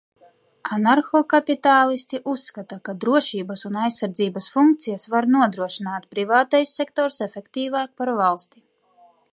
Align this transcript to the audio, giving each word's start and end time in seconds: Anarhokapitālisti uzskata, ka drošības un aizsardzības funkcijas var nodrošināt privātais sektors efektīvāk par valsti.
Anarhokapitālisti 0.75 2.19
uzskata, 2.33 2.79
ka 2.89 2.95
drošības 3.03 3.63
un 3.69 3.77
aizsardzības 3.83 4.49
funkcijas 4.55 5.07
var 5.17 5.29
nodrošināt 5.37 6.11
privātais 6.17 6.75
sektors 6.81 7.21
efektīvāk 7.31 7.95
par 8.03 8.17
valsti. 8.25 8.67